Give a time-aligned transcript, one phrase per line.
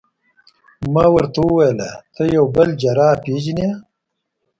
[0.93, 1.79] ما ورته وویل:
[2.15, 3.69] ته یو بل جراح پېژنې؟